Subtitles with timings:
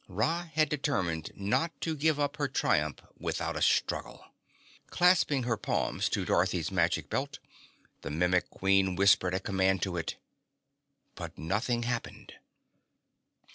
[0.07, 4.25] Ra had determined not to give up her triumph without a struggle.
[4.89, 7.37] Clasping her palms to Dorothy's Magic Belt,
[8.01, 10.15] the Mimic Queen whispered a command to it.
[11.13, 12.33] But nothing happened.